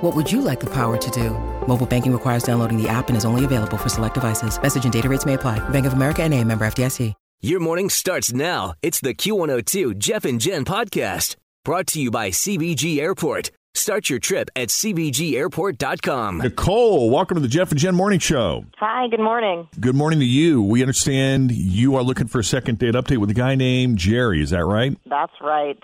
[0.00, 1.30] What would you like the power to do?
[1.66, 4.60] Mobile banking requires downloading the app and is only available for select devices.
[4.60, 5.58] Message and data rates may apply.
[5.68, 7.14] Bank of America and a member FDIC.
[7.42, 8.74] Your morning starts now.
[8.82, 13.50] It's the Q102 Jeff and Jen podcast brought to you by CVG Airport.
[13.74, 16.38] Start your trip at CVGAirport.com.
[16.38, 18.66] Nicole, welcome to the Jeff and Jen Morning Show.
[18.76, 19.68] Hi, good morning.
[19.80, 20.62] Good morning to you.
[20.62, 24.42] We understand you are looking for a second date update with a guy named Jerry.
[24.42, 24.98] Is that right?
[25.06, 25.78] That's right.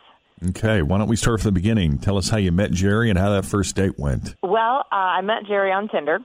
[0.48, 0.82] Okay.
[0.82, 1.98] Why don't we start from the beginning?
[1.98, 4.34] Tell us how you met Jerry and how that first date went.
[4.42, 6.18] Well, uh, I met Jerry on Tinder.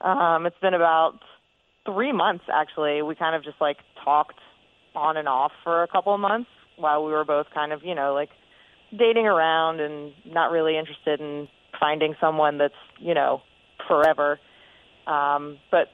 [0.00, 1.18] Um, it's been about
[1.84, 3.02] three months, actually.
[3.02, 4.38] We kind of just like talked
[4.94, 7.94] on and off for a couple of months while we were both kind of, you
[7.94, 8.30] know, like
[8.96, 13.42] dating around and not really interested in finding someone that's, you know,
[13.86, 14.38] forever.
[15.06, 15.88] Um, but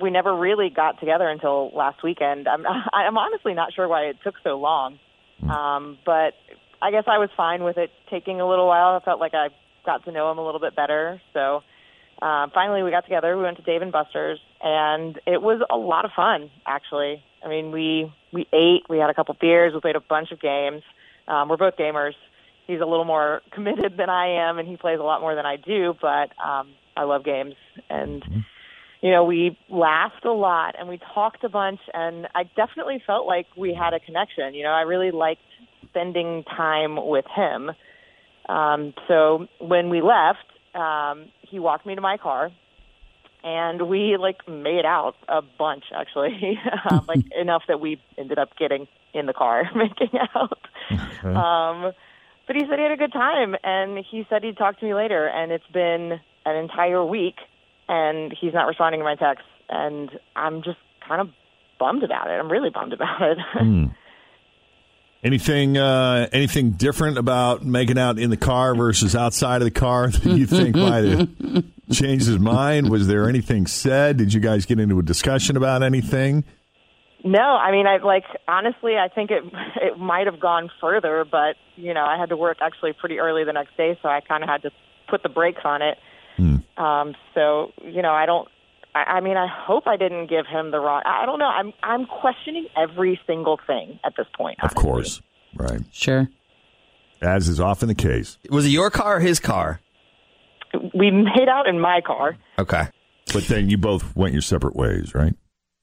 [0.00, 2.48] we never really got together until last weekend.
[2.48, 4.98] I'm, I'm honestly not sure why it took so long.
[5.48, 6.34] Um, but
[6.82, 8.96] I guess I was fine with it taking a little while.
[8.96, 9.48] I felt like I
[9.84, 11.20] got to know him a little bit better.
[11.32, 11.62] So
[12.22, 13.36] um, finally, we got together.
[13.36, 16.50] We went to Dave and Buster's, and it was a lot of fun.
[16.66, 20.30] Actually, I mean, we we ate, we had a couple beers, we played a bunch
[20.30, 20.82] of games.
[21.26, 22.14] Um, we're both gamers.
[22.66, 25.46] He's a little more committed than I am, and he plays a lot more than
[25.46, 25.94] I do.
[26.00, 27.54] But um, I love games,
[27.88, 28.44] and
[29.00, 33.26] you know, we laughed a lot and we talked a bunch, and I definitely felt
[33.26, 34.54] like we had a connection.
[34.54, 35.40] You know, I really liked
[35.90, 37.70] spending time with him.
[38.48, 42.50] Um, so when we left, um, he walked me to my car,
[43.42, 46.58] and we like made out a bunch actually,
[46.90, 50.58] um, like enough that we ended up getting in the car making out.
[51.36, 51.92] Um,
[52.46, 54.94] but he said he had a good time, and he said he'd talk to me
[54.94, 55.28] later.
[55.28, 57.36] And it's been an entire week,
[57.88, 61.28] and he's not responding to my texts, and I'm just kind of
[61.78, 62.32] bummed about it.
[62.34, 63.38] I'm really bummed about it.
[65.22, 70.08] Anything uh, anything different about making out in the car versus outside of the car
[70.10, 71.28] that you think might have
[71.92, 72.88] changed his mind?
[72.88, 74.16] Was there anything said?
[74.16, 76.44] Did you guys get into a discussion about anything?
[77.22, 79.44] No, I mean, I like honestly, I think it
[79.76, 83.44] it might have gone further, but you know, I had to work actually pretty early
[83.44, 84.70] the next day, so I kind of had to
[85.08, 85.98] put the brakes on it.
[86.78, 88.48] Um, so you know, I don't.
[88.94, 91.02] I, I mean, I hope I didn't give him the wrong.
[91.04, 91.46] I don't know.
[91.48, 94.58] I'm I'm questioning every single thing at this point.
[94.62, 95.20] Of course,
[95.54, 95.80] right.
[95.92, 96.28] Sure.
[97.22, 98.38] As is often the case.
[98.48, 99.80] Was it your car or his car?
[100.94, 102.36] We made out in my car.
[102.58, 102.88] Okay.
[103.32, 105.34] But then you both went your separate ways, right?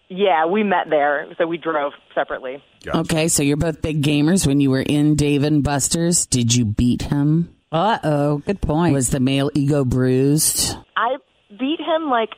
[0.09, 2.63] Yeah, we met there, so we drove separately.
[2.87, 4.47] Okay, so you're both big gamers.
[4.47, 7.53] When you were in Dave and Buster's, did you beat him?
[7.71, 8.93] Uh oh, good point.
[8.93, 10.77] Was the male ego bruised?
[10.95, 11.17] I
[11.49, 12.29] beat him like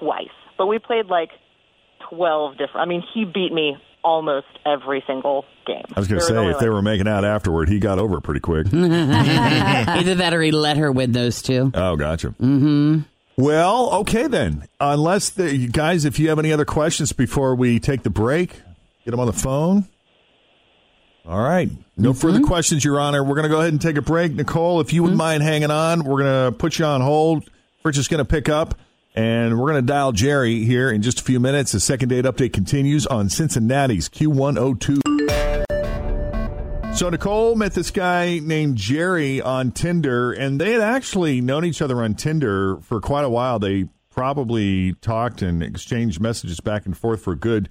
[0.00, 1.30] twice, but we played like
[2.08, 2.78] twelve different.
[2.78, 5.82] I mean, he beat me almost every single game.
[5.94, 8.20] I was going to say, only, if they were making out afterward, he got over
[8.20, 8.66] pretty quick.
[8.72, 11.72] Either that or he let her win those two.
[11.74, 12.28] Oh, gotcha.
[12.28, 13.00] Mm-hmm.
[13.36, 14.66] Well, okay then.
[14.80, 18.62] Unless the you guys, if you have any other questions before we take the break,
[19.04, 19.88] get them on the phone.
[21.26, 21.68] All right.
[21.96, 23.24] No further questions, Your Honor.
[23.24, 24.32] We're going to go ahead and take a break.
[24.32, 27.50] Nicole, if you wouldn't mind hanging on, we're going to put you on hold.
[27.82, 28.78] We're just going to pick up,
[29.16, 31.72] and we're going to dial Jerry here in just a few minutes.
[31.72, 35.00] The second date update continues on Cincinnati's Q102.
[36.94, 41.82] So Nicole met this guy named Jerry on Tinder, and they had actually known each
[41.82, 43.58] other on Tinder for quite a while.
[43.58, 47.68] They probably talked and exchanged messages back and forth for a good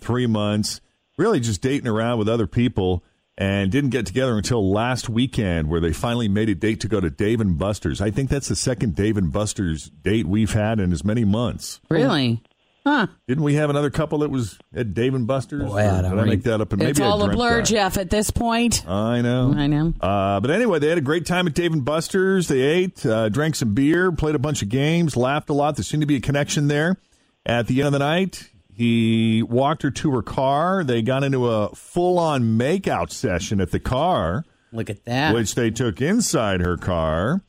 [0.00, 0.80] three months,
[1.16, 3.04] really just dating around with other people,
[3.36, 7.00] and didn't get together until last weekend, where they finally made a date to go
[7.00, 8.00] to Dave and Buster's.
[8.00, 11.80] I think that's the second Dave and Buster's date we've had in as many months.
[11.88, 12.42] Really?
[12.86, 13.06] Huh.
[13.26, 15.70] Didn't we have another couple that was at Dave and Buster's?
[15.70, 16.72] Boy, I don't did I make that up?
[16.74, 17.66] And it's maybe I all a blur, that.
[17.66, 18.86] Jeff, at this point.
[18.86, 19.54] I know.
[19.56, 19.94] I know.
[19.98, 22.48] Uh, but anyway, they had a great time at Dave and Buster's.
[22.48, 25.76] They ate, uh, drank some beer, played a bunch of games, laughed a lot.
[25.76, 26.98] There seemed to be a connection there.
[27.46, 30.82] At the end of the night, He walked her to her car.
[30.82, 35.32] They got into a full on makeout session at the car, Look at that.
[35.34, 37.42] which they took inside her car.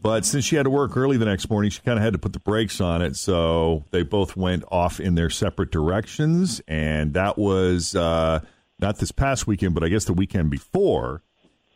[0.00, 2.18] But since she had to work early the next morning, she kind of had to
[2.18, 3.14] put the brakes on it.
[3.14, 6.60] So they both went off in their separate directions.
[6.66, 8.40] And that was uh,
[8.80, 11.22] not this past weekend, but I guess the weekend before.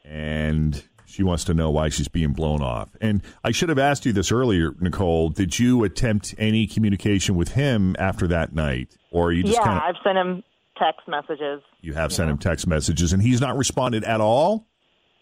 [0.04, 2.90] And she wants to know why she's being blown off.
[3.00, 5.30] And I should have asked you this earlier, Nicole.
[5.30, 8.96] Did you attempt any communication with him after that night?
[9.10, 9.82] Or you just yeah, kind of.
[9.84, 10.42] I've sent him
[10.76, 11.62] text messages.
[11.80, 14.66] You have sent him text messages and he's not responded at all?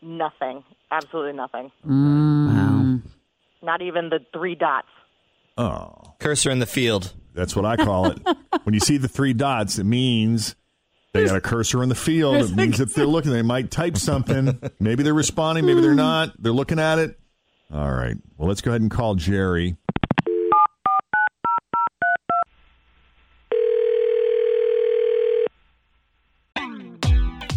[0.02, 0.64] Nothing.
[0.90, 1.70] Absolutely nothing.
[1.84, 3.00] wow.
[3.62, 4.88] Not even the three dots.
[5.56, 6.14] Oh.
[6.18, 7.12] Cursor in the field.
[7.34, 8.18] That's what I call it.
[8.64, 10.54] when you see the three dots, it means
[11.14, 12.36] they got a cursor in the field.
[12.36, 13.30] It means that they're looking.
[13.30, 14.58] They might type something.
[14.80, 15.64] Maybe they're responding.
[15.64, 15.98] Maybe they're hmm.
[15.98, 16.42] not.
[16.42, 17.16] They're looking at it.
[17.72, 18.16] All right.
[18.36, 19.76] Well, let's go ahead and call Jerry.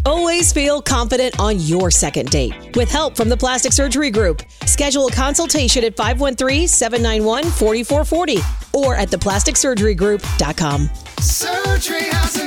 [0.06, 2.54] Always feel confident on your second date.
[2.76, 10.90] With help from the Plastic Surgery Group, schedule a consultation at 513-791-4440 or at theplasticsurgerygroup.com.
[11.20, 12.47] Surgery has an art.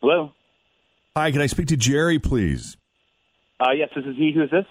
[0.00, 0.32] Hello.
[1.16, 2.76] Hi, can I speak to Jerry, please?
[3.60, 4.32] Uh, yes, this is he.
[4.32, 4.66] Who is this?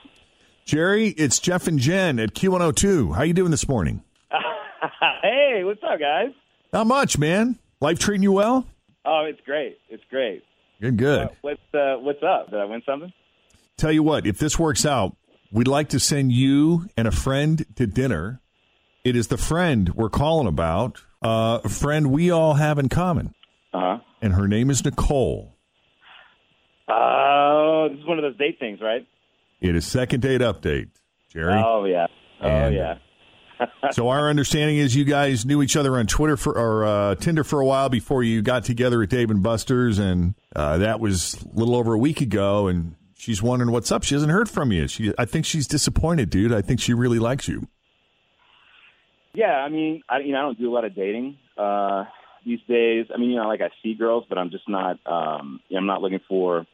[0.66, 3.16] Jerry, it's Jeff and Jen at Q102.
[3.16, 4.04] How you doing this morning?
[5.22, 6.32] hey, what's up, guys?
[6.72, 7.60] Not much, man.
[7.82, 8.66] Life treating you well?
[9.06, 9.78] Oh, it's great.
[9.90, 10.44] It's great.
[10.82, 11.24] Good, good.
[11.24, 12.50] Uh, what's uh, what's up?
[12.50, 13.12] Did I win something?
[13.78, 15.16] Tell you what, if this works out,
[15.52, 18.42] we'd like to send you and a friend to dinner.
[19.04, 23.34] It is the friend we're calling about, uh, a friend we all have in common,
[23.74, 23.98] Uh huh.
[24.22, 25.54] and her name is Nicole.
[26.90, 29.06] Oh, this is one of those date things, right?
[29.60, 30.90] It is second date update,
[31.32, 31.62] Jerry.
[31.64, 32.08] Oh yeah.
[32.42, 32.98] Oh And- yeah.
[33.92, 37.44] so our understanding is you guys knew each other on Twitter for or uh, Tinder
[37.44, 41.44] for a while before you got together at Dave and Buster's, and uh, that was
[41.44, 42.68] a little over a week ago.
[42.68, 44.04] And she's wondering what's up.
[44.04, 44.88] She hasn't heard from you.
[44.88, 46.54] She, I think she's disappointed, dude.
[46.54, 47.68] I think she really likes you.
[49.34, 52.04] Yeah, I mean, I you know I don't do a lot of dating uh,
[52.48, 53.08] these days.
[53.14, 55.00] I mean, you know, like I see girls, but I'm just not.
[55.06, 56.66] Um, you know, I'm not looking for,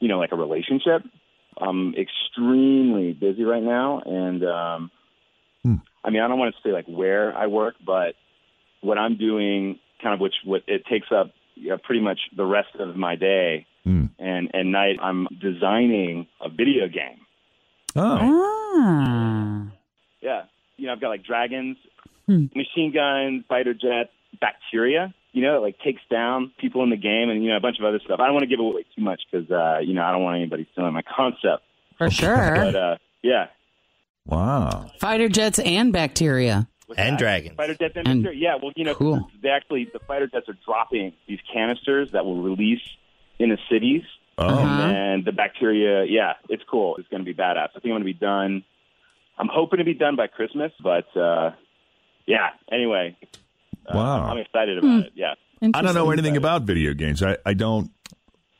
[0.00, 1.02] you know, like a relationship.
[1.60, 4.90] I'm extremely busy right now, and um,
[6.02, 8.14] I mean, I don't want to say like where I work, but
[8.80, 12.44] what I'm doing, kind of which what it takes up you know, pretty much the
[12.44, 13.66] rest of my day
[14.18, 14.96] and and night.
[15.00, 17.20] I'm designing a video game.
[17.96, 19.68] Oh.
[20.20, 20.42] Yeah.
[20.76, 21.76] You know, I've got like dragons,
[22.54, 24.10] machine guns, fighter jets,
[24.42, 27.60] bacteria, you know, it like takes down people in the game and, you know, a
[27.60, 28.20] bunch of other stuff.
[28.20, 30.36] I don't want to give away too much because, uh, you know, I don't want
[30.36, 31.62] anybody stealing my concept.
[31.96, 32.54] For sure.
[32.54, 33.46] But, uh, yeah.
[34.26, 34.90] Wow.
[35.00, 36.68] Fighter jets and bacteria.
[36.96, 37.56] And dragons.
[37.56, 38.42] Fighter jets and, And- bacteria.
[38.50, 38.54] Yeah.
[38.62, 39.30] Well, you know, Cool.
[39.42, 42.82] they actually, the fighter jets are dropping these canisters that will release
[43.38, 44.02] in the cities.
[44.36, 44.46] Oh.
[44.46, 44.82] Uh-huh.
[44.82, 46.96] And the bacteria, yeah, it's cool.
[46.96, 47.68] It's going to be badass.
[47.70, 48.64] I think I'm going to be done.
[49.38, 51.52] I'm hoping to be done by Christmas, but, uh,
[52.26, 53.16] yeah, anyway.
[53.86, 54.24] Uh, Wow.
[54.30, 55.12] I'm excited about it.
[55.14, 55.34] Yeah.
[55.74, 57.22] I don't know anything about video games.
[57.22, 57.90] I, I don't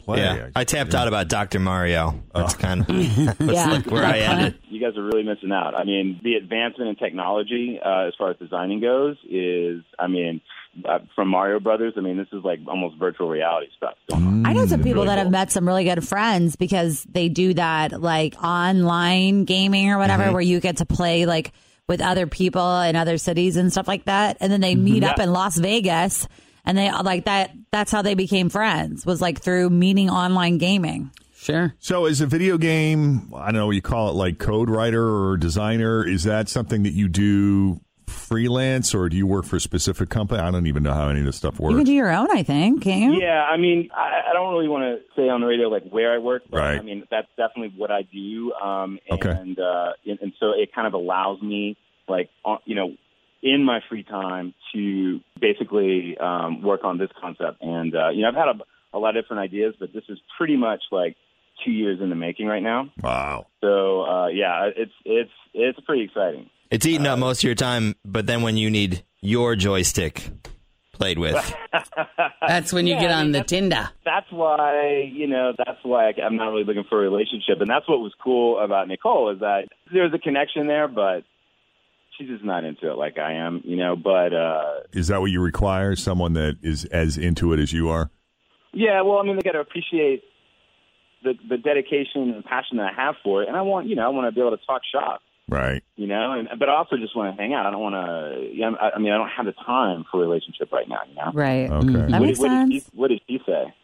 [0.04, 0.18] play.
[0.20, 1.58] Yeah, I tapped out about Dr.
[1.58, 2.20] Mario.
[2.34, 2.40] Oh.
[2.40, 2.86] That's kind of
[3.38, 3.66] that's Yeah.
[3.70, 4.54] like where I ended.
[4.68, 5.74] You guys are really missing out.
[5.74, 10.40] I mean, the advancement in technology uh, as far as designing goes is, I mean,
[10.88, 14.46] uh, from Mario Brothers, I mean, this is like almost virtual reality stuff going on.
[14.46, 15.24] I know some people Really that cool.
[15.24, 20.24] have met some really good friends because they do that like online gaming or whatever,
[20.24, 20.32] Mhm.
[20.32, 21.52] where you get to play like
[21.88, 24.36] with other people in other cities and stuff like that.
[24.40, 25.10] And then they meet mm-hmm.
[25.10, 26.28] up in Las Vegas
[26.64, 27.52] and they like that.
[27.70, 31.10] That's how they became friends was like through meeting online gaming.
[31.34, 31.74] Sure.
[31.80, 35.04] So, is a video game, I don't know what you call it, like code writer
[35.04, 37.80] or designer, is that something that you do
[38.32, 40.40] freelance or do you work for a specific company?
[40.40, 41.72] I don't even know how any of this stuff works.
[41.72, 42.82] You can do your own, I think.
[42.82, 43.20] Can you?
[43.20, 46.12] Yeah, I mean, I, I don't really want to say on the radio like where
[46.14, 46.78] I work, but Right.
[46.78, 48.52] I mean that's definitely what I do.
[48.54, 49.30] Um, Okay.
[49.30, 51.76] and uh, and, and so it kind of allows me,
[52.08, 52.30] like,
[52.64, 52.94] you know,
[53.42, 57.60] in my free time to basically um, work on this concept.
[57.60, 60.18] And uh, you know, I've had a, a lot of different ideas, but this is
[60.38, 61.16] pretty much like
[61.64, 62.88] two years in the making right now.
[63.02, 63.46] Wow.
[63.60, 66.48] So uh, yeah, it's it's it's pretty exciting.
[66.72, 70.30] It's eating up most of your time, but then when you need your joystick
[70.92, 71.36] played with,
[72.46, 73.90] That's when you Yeah, get I on mean, the that's- Tinder.
[74.04, 77.68] that's why you know that's why I, I'm not really looking for a relationship, and
[77.68, 81.24] that's what was cool about Nicole is that there's a connection there, but
[82.16, 83.94] she's just not into it like I am, you know.
[83.96, 85.94] But uh Is that what you require?
[85.94, 88.10] Someone that is as into it as you are?
[88.72, 90.22] yeah, well, I mean, they got to appreciate
[91.22, 94.04] the the dedication and passion that I have for it, and I want you know
[94.06, 95.20] I want to be able to talk shop,
[95.52, 95.82] Right.
[95.96, 97.66] you know, and but I also just want to hang out.
[97.66, 98.50] I don't want to.
[98.52, 101.14] Yeah, I, I mean, I don't have the time for a relationship right now, you
[101.14, 101.30] know.
[101.32, 101.70] Right.
[101.70, 101.92] Okay.
[101.92, 102.70] That what, makes what sense.
[102.70, 103.74] Did she, what did she say?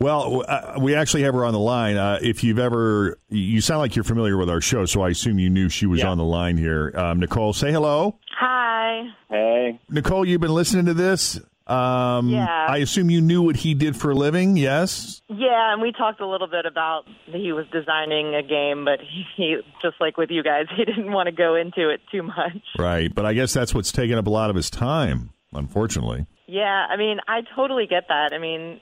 [0.00, 1.98] Well, uh, we actually have her on the line.
[1.98, 5.38] Uh, if you've ever, you sound like you're familiar with our show, so I assume
[5.38, 6.08] you knew she was Yeah.
[6.08, 6.90] on the line here.
[6.94, 8.16] Um, Nicole, say hello.
[8.38, 9.02] Hi.
[9.28, 11.38] Hey, Nicole, you've been listening to this.
[11.66, 12.66] Um, Yeah.
[12.68, 14.56] I assume you knew what he did for a living.
[14.56, 15.22] Yes.
[15.28, 19.24] Yeah, and we talked a little bit about he was designing a game, but he,
[19.36, 22.62] he just like with you guys, he didn't want to go into it too much.
[22.78, 23.14] Right.
[23.14, 26.26] But I guess that's what's taking up a lot of his time, unfortunately.
[26.46, 28.32] Yeah, I mean, I totally get that.
[28.32, 28.80] I mean,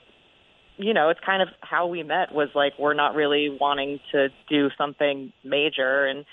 [0.77, 4.29] you know, it's kind of how we met was like we're not really wanting to
[4.49, 6.25] do something major and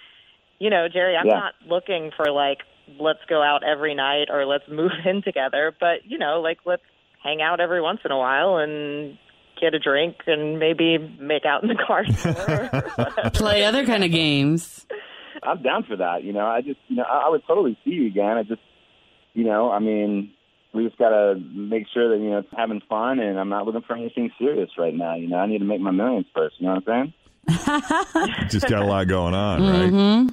[0.59, 1.35] you know, Jerry, I'm Yeah.
[1.35, 2.61] not looking for like
[2.99, 6.83] let's go out every night or let's move in together, but you know, like let's
[7.23, 9.19] hang out every once in a while and
[9.61, 13.31] get a drink and maybe make out in the car store.
[13.33, 14.87] Play other kind of games.
[15.43, 16.25] I'm down for that.
[16.25, 18.37] You know, I just, you know, I, I would totally see you again.
[18.37, 18.61] I just,
[19.35, 20.33] you know, I mean,
[20.73, 23.83] we just gotta make sure that you know it's having fun, and I'm not looking
[23.83, 25.17] for anything serious right now.
[25.17, 26.57] You know, I need to make my millions first.
[26.59, 27.13] You know what I'm
[27.49, 28.49] saying?
[28.51, 29.91] Just got a lot going on, right?
[29.91, 30.29] hmm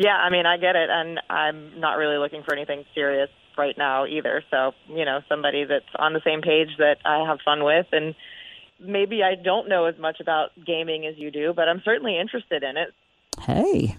[0.00, 3.28] Yeah, I mean, I get it, and I'm not really looking for anything serious
[3.58, 4.42] right now either.
[4.50, 8.14] So, you know, somebody that's on the same page that I have fun with, and
[8.80, 12.62] maybe I don't know as much about gaming as you do, but I'm certainly interested
[12.62, 12.94] in it.
[13.42, 13.98] Hey.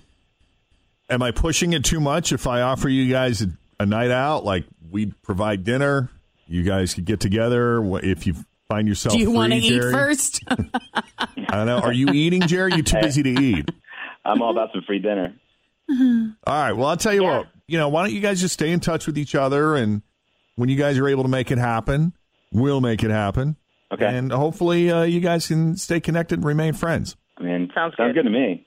[1.08, 4.43] Am I pushing it too much if I offer you guys a, a night out?
[4.43, 6.10] Like we provide dinner,
[6.48, 7.79] you guys could get together.
[8.03, 8.34] If you
[8.67, 9.93] find yourself, Do you want to eat Jerry.
[9.93, 10.41] first?
[10.50, 11.77] I don't know.
[11.77, 12.74] Are you eating, Jerry?
[12.75, 13.70] You too busy to eat?
[14.25, 15.36] I'm all about some free dinner.
[16.48, 16.71] All right.
[16.74, 17.38] Well, I'll tell you Yeah.
[17.39, 17.48] what.
[17.67, 20.01] You know, why don't you guys just stay in touch with each other, and
[20.55, 22.13] when you guys are able to make it happen,
[22.51, 23.55] we'll make it happen.
[23.93, 24.05] Okay.
[24.05, 27.15] And hopefully, uh, you guys can stay connected and remain friends.
[27.38, 28.24] I mean, Sounds sounds good.
[28.24, 28.65] good to me.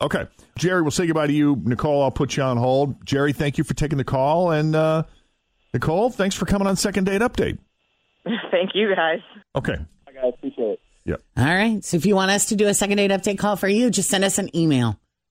[0.00, 0.26] Okay.
[0.58, 1.60] Jerry, we'll say goodbye to you.
[1.64, 3.04] Nicole, I'll put you on hold.
[3.06, 4.50] Jerry, thank you for taking the call.
[4.50, 5.04] And uh,
[5.72, 7.58] Nicole, thanks for coming on Second Date Update.
[8.52, 9.18] Thank you, guys.
[9.56, 9.76] Okay.
[10.08, 10.80] I guys appreciate it.
[11.04, 11.16] Yeah.
[11.36, 11.84] All right.
[11.84, 14.08] So if you want us to do a second date update call for you, just
[14.08, 14.96] send us an email.